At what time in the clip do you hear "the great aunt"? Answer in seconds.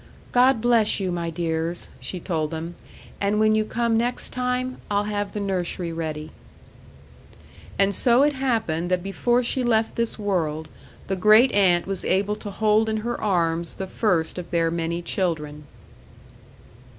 11.05-11.85